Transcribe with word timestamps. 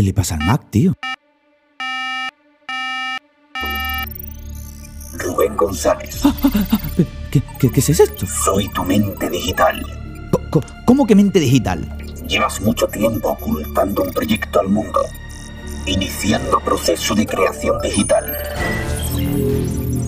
¿Qué 0.00 0.04
le 0.04 0.14
pasa 0.14 0.36
al 0.36 0.46
Mac, 0.46 0.62
tío? 0.70 0.94
Rubén 5.12 5.54
González, 5.58 6.22
¿Qué, 7.30 7.42
qué, 7.58 7.70
qué 7.70 7.80
es 7.80 7.90
esto? 8.00 8.26
soy 8.26 8.70
tu 8.70 8.82
mente 8.82 9.28
digital. 9.28 9.84
Co- 10.48 10.62
¿Cómo 10.86 11.06
que 11.06 11.14
mente 11.14 11.38
digital? 11.38 11.86
Llevas 12.26 12.62
mucho 12.62 12.88
tiempo 12.88 13.28
ocultando 13.28 14.02
un 14.04 14.10
proyecto 14.14 14.60
al 14.60 14.68
mundo, 14.68 15.02
iniciando 15.84 16.60
proceso 16.60 17.14
de 17.14 17.26
creación 17.26 17.78
digital. 17.82 18.34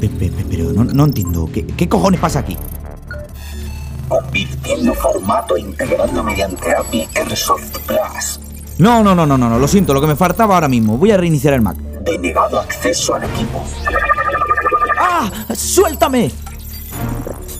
Pe- 0.00 0.08
pe- 0.08 0.30
pe- 0.30 0.44
pero 0.48 0.70
no, 0.72 0.84
no 0.84 1.04
entiendo. 1.06 1.50
¿Qué, 1.52 1.66
¿Qué 1.66 1.88
cojones 1.88 2.20
pasa 2.20 2.38
aquí? 2.38 2.56
convirtiendo 4.06 4.94
formato 4.94 5.56
e 5.56 5.60
integrando 5.62 6.22
mediante 6.22 6.72
API 6.76 7.08
Airsoft 7.16 7.76
Plus. 7.88 8.38
No, 8.80 9.02
no, 9.02 9.14
no, 9.14 9.26
no, 9.26 9.36
no, 9.36 9.50
no, 9.50 9.58
lo 9.58 9.68
siento, 9.68 9.92
lo 9.92 10.00
que 10.00 10.06
me 10.06 10.16
faltaba 10.16 10.54
ahora 10.54 10.66
mismo. 10.66 10.96
Voy 10.96 11.10
a 11.10 11.18
reiniciar 11.18 11.52
el 11.52 11.60
Mac. 11.60 11.76
Denegado 11.76 12.58
acceso 12.58 13.14
al 13.14 13.24
equipo. 13.24 13.62
¡Ah! 14.98 15.30
¡Suéltame! 15.54 16.30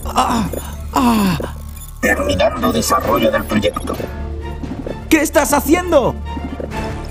¡Ah! 0.06 0.48
¡Ah! 0.94 1.36
Terminando 2.00 2.72
desarrollo 2.72 3.30
del 3.30 3.44
proyecto. 3.44 3.94
¿Qué 5.10 5.20
estás 5.20 5.52
haciendo? 5.52 6.14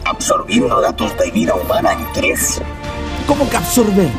Absorbiendo 0.05 0.81
datos 0.81 1.15
de 1.19 1.29
vida 1.29 1.53
humana 1.53 1.93
en 1.93 1.99
3, 2.13 2.61
¿Cómo 3.27 3.47
que 3.47 3.57
absorber? 3.57 4.09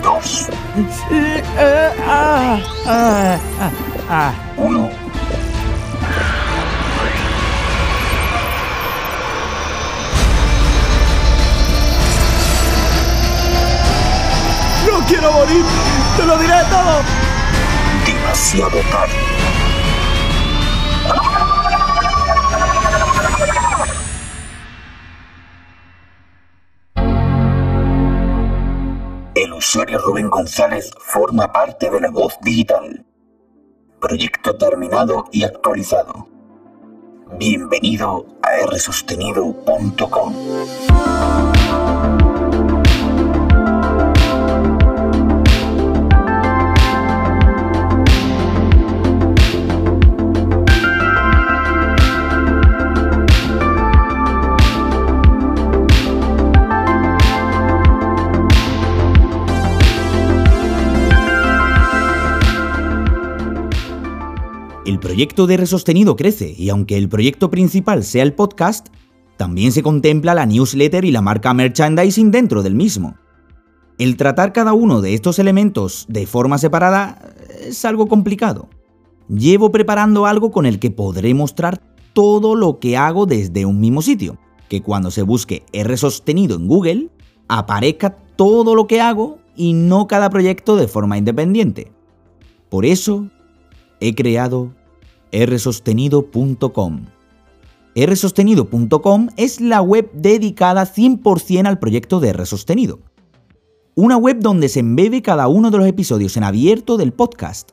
2, 0.00 0.48
Eh, 1.10 1.42
¡Te 15.34 16.24
lo 16.24 16.38
diré 16.38 16.54
todo! 16.70 17.02
Demasiado 18.06 18.78
tarde. 18.92 19.14
El 29.34 29.52
usuario 29.54 29.98
Rubén 29.98 30.30
González 30.30 30.92
forma 31.00 31.52
parte 31.52 31.90
de 31.90 32.00
la 32.00 32.10
voz 32.10 32.38
digital. 32.40 33.04
Proyecto 34.00 34.56
terminado 34.56 35.24
y 35.32 35.42
actualizado. 35.42 36.28
Bienvenido 37.36 38.24
a 38.40 38.66
rsostenido.com. 38.66 40.34
proyecto 65.04 65.46
de 65.46 65.54
R 65.54 65.66
sostenido 65.66 66.16
crece 66.16 66.54
y 66.56 66.70
aunque 66.70 66.96
el 66.96 67.10
proyecto 67.10 67.50
principal 67.50 68.04
sea 68.04 68.22
el 68.22 68.32
podcast, 68.32 68.88
también 69.36 69.70
se 69.70 69.82
contempla 69.82 70.32
la 70.32 70.46
newsletter 70.46 71.04
y 71.04 71.10
la 71.10 71.20
marca 71.20 71.52
merchandising 71.52 72.30
dentro 72.30 72.62
del 72.62 72.74
mismo. 72.74 73.14
El 73.98 74.16
tratar 74.16 74.54
cada 74.54 74.72
uno 74.72 75.02
de 75.02 75.12
estos 75.12 75.38
elementos 75.38 76.06
de 76.08 76.26
forma 76.26 76.56
separada 76.56 77.34
es 77.60 77.84
algo 77.84 78.08
complicado. 78.08 78.70
Llevo 79.28 79.70
preparando 79.70 80.24
algo 80.24 80.50
con 80.50 80.64
el 80.64 80.78
que 80.78 80.90
podré 80.90 81.34
mostrar 81.34 81.82
todo 82.14 82.54
lo 82.54 82.78
que 82.78 82.96
hago 82.96 83.26
desde 83.26 83.66
un 83.66 83.80
mismo 83.80 84.00
sitio, 84.00 84.38
que 84.70 84.80
cuando 84.80 85.10
se 85.10 85.20
busque 85.22 85.66
R 85.74 85.98
sostenido 85.98 86.56
en 86.56 86.66
Google, 86.66 87.10
aparezca 87.46 88.16
todo 88.36 88.74
lo 88.74 88.86
que 88.86 89.02
hago 89.02 89.38
y 89.54 89.74
no 89.74 90.06
cada 90.06 90.30
proyecto 90.30 90.76
de 90.76 90.88
forma 90.88 91.18
independiente. 91.18 91.92
Por 92.70 92.86
eso 92.86 93.28
he 94.00 94.14
creado 94.14 94.72
rsostenido.com. 95.34 97.06
rsostenido.com 97.96 99.28
es 99.36 99.60
la 99.60 99.82
web 99.82 100.10
dedicada 100.12 100.86
100% 100.86 101.66
al 101.66 101.78
proyecto 101.78 102.20
de 102.20 102.32
rsostenido. 102.32 103.00
Una 103.96 104.16
web 104.16 104.38
donde 104.40 104.68
se 104.68 104.80
embebe 104.80 105.22
cada 105.22 105.48
uno 105.48 105.70
de 105.70 105.78
los 105.78 105.86
episodios 105.86 106.36
en 106.36 106.44
abierto 106.44 106.96
del 106.96 107.12
podcast. 107.12 107.70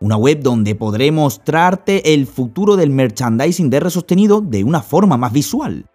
Una 0.00 0.16
web 0.16 0.40
donde 0.42 0.74
podré 0.74 1.10
mostrarte 1.10 2.14
el 2.14 2.26
futuro 2.26 2.76
del 2.76 2.90
merchandising 2.90 3.70
de 3.70 3.80
rsostenido 3.80 4.40
de 4.40 4.62
una 4.64 4.82
forma 4.82 5.16
más 5.16 5.32
visual. 5.32 5.86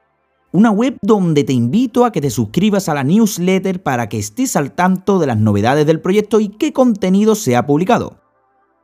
Una 0.53 0.71
web 0.71 0.97
donde 1.01 1.43
te 1.43 1.53
invito 1.53 2.03
a 2.03 2.11
que 2.11 2.19
te 2.19 2.29
suscribas 2.29 2.89
a 2.89 2.93
la 2.93 3.03
newsletter 3.03 3.81
para 3.81 4.09
que 4.09 4.19
estés 4.19 4.55
al 4.55 4.73
tanto 4.73 5.19
de 5.19 5.27
las 5.27 5.37
novedades 5.37 5.85
del 5.85 6.01
proyecto 6.01 6.39
y 6.39 6.49
qué 6.49 6.73
contenido 6.73 7.35
se 7.35 7.55
ha 7.55 7.65
publicado 7.65 8.20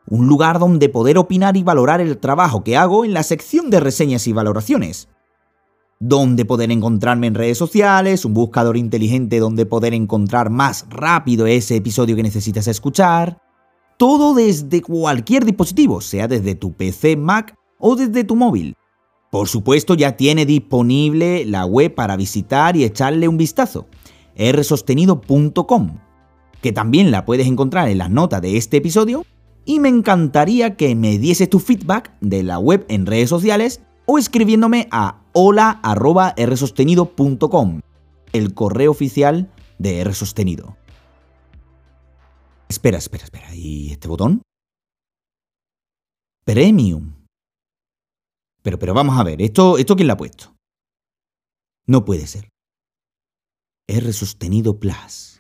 un 0.09 0.28
lugar 0.28 0.59
donde 0.59 0.90
poder 0.90 1.18
opinar 1.18 1.57
y 1.57 1.63
valorar 1.63 2.01
el 2.01 2.18
trabajo 2.18 2.63
que 2.63 2.78
hago 2.78 3.03
en 3.03 3.13
la 3.13 3.23
sección 3.23 3.69
de 3.69 3.79
reseñas 3.79 4.28
y 4.28 4.34
valoraciones. 4.34 5.09
Donde 6.00 6.45
poder 6.45 6.72
encontrarme 6.72 7.28
en 7.28 7.35
redes 7.35 7.57
sociales, 7.57 8.23
un 8.23 8.34
buscador 8.34 8.78
inteligente 8.78 9.40
donde 9.40 9.66
poder 9.66 9.94
encontrar 9.94 10.50
más 10.50 10.85
rápido 10.90 11.47
ese 11.47 11.75
episodio 11.75 12.16
que 12.16 12.23
necesitas 12.23 12.68
escuchar. 12.68 13.41
Todo 13.97 14.34
desde 14.35 14.81
cualquier 14.81 15.44
dispositivo, 15.44 16.01
sea 16.01 16.28
desde 16.28 16.56
tu 16.56 16.74
PC, 16.74 17.18
Mac 17.18 17.56
o 17.79 17.95
desde 17.95 18.24
tu 18.24 18.35
móvil. 18.35 18.75
Por 19.31 19.47
supuesto 19.47 19.95
ya 19.95 20.16
tiene 20.16 20.45
disponible 20.45 21.45
la 21.45 21.66
web 21.66 21.94
para 21.94 22.16
visitar 22.16 22.78
y 22.78 22.85
echarle 22.85 23.28
un 23.28 23.38
vistazo, 23.38 23.88
rsostenido.com, 24.38 25.97
que 26.62 26.72
también 26.72 27.12
la 27.12 27.25
puedes 27.25 27.47
encontrar 27.47 27.89
en 27.89 27.97
las 27.97 28.09
notas 28.09 28.41
de 28.41 28.56
este 28.56 28.78
episodio 28.78 29.25
y 29.67 29.79
me 29.81 29.89
encantaría 29.89 30.78
que 30.78 30.95
me 30.95 31.19
dieses 31.19 31.50
tu 31.50 31.59
feedback 31.59 32.17
de 32.22 32.41
la 32.41 32.57
web 32.57 32.85
en 32.88 33.05
redes 33.05 33.28
sociales 33.29 33.81
o 34.05 34.17
escribiéndome 34.17 34.88
a 34.91 35.25
hola@rsostenido.com, 35.33 37.81
el 38.31 38.53
correo 38.53 38.91
oficial 38.91 39.51
de 39.77 40.00
R 40.00 40.13
Sostenido. 40.13 40.77
Espera, 42.69 42.97
espera, 42.97 43.25
espera. 43.25 43.53
¿Y 43.53 43.91
este 43.91 44.07
botón? 44.07 44.41
Premium. 46.45 47.16
Pero, 48.63 48.79
pero 48.79 48.94
vamos 48.94 49.19
a 49.19 49.23
ver, 49.23 49.41
¿esto, 49.41 49.77
esto 49.77 49.97
quién 49.97 50.07
lo 50.07 50.13
ha 50.13 50.17
puesto? 50.17 50.56
No 51.85 52.06
puede 52.06 52.25
ser. 52.25 52.47
R 53.88 54.13
Sostenido 54.13 54.79
Plus. 54.79 55.36